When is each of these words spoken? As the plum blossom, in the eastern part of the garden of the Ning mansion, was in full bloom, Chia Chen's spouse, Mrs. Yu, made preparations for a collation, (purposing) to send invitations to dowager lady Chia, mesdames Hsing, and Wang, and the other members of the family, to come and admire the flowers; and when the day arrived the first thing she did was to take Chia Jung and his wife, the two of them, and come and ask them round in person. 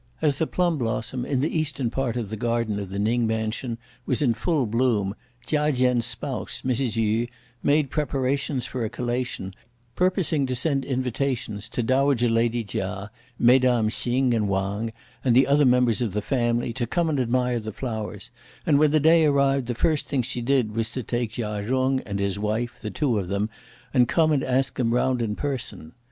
As 0.19 0.39
the 0.39 0.47
plum 0.47 0.79
blossom, 0.79 1.25
in 1.25 1.41
the 1.41 1.55
eastern 1.55 1.91
part 1.91 2.17
of 2.17 2.31
the 2.31 2.35
garden 2.35 2.79
of 2.79 2.89
the 2.89 2.97
Ning 2.97 3.27
mansion, 3.27 3.77
was 4.07 4.19
in 4.19 4.33
full 4.33 4.65
bloom, 4.65 5.13
Chia 5.45 5.71
Chen's 5.71 6.07
spouse, 6.07 6.63
Mrs. 6.65 6.95
Yu, 6.95 7.27
made 7.61 7.91
preparations 7.91 8.65
for 8.65 8.83
a 8.83 8.89
collation, 8.89 9.53
(purposing) 9.95 10.47
to 10.47 10.55
send 10.55 10.85
invitations 10.85 11.69
to 11.69 11.83
dowager 11.83 12.29
lady 12.29 12.63
Chia, 12.63 13.11
mesdames 13.37 13.93
Hsing, 13.93 14.33
and 14.33 14.49
Wang, 14.49 14.91
and 15.23 15.35
the 15.35 15.45
other 15.45 15.65
members 15.65 16.01
of 16.01 16.13
the 16.13 16.21
family, 16.23 16.73
to 16.73 16.87
come 16.87 17.07
and 17.07 17.19
admire 17.19 17.59
the 17.59 17.71
flowers; 17.71 18.31
and 18.65 18.79
when 18.79 18.89
the 18.89 18.99
day 18.99 19.23
arrived 19.25 19.67
the 19.67 19.75
first 19.75 20.07
thing 20.07 20.23
she 20.23 20.41
did 20.41 20.71
was 20.75 20.89
to 20.89 21.03
take 21.03 21.33
Chia 21.33 21.61
Jung 21.61 21.99
and 22.07 22.19
his 22.19 22.39
wife, 22.39 22.79
the 22.79 22.89
two 22.89 23.19
of 23.19 23.27
them, 23.27 23.51
and 23.93 24.07
come 24.07 24.31
and 24.31 24.43
ask 24.43 24.77
them 24.77 24.95
round 24.95 25.21
in 25.21 25.35
person. 25.35 25.91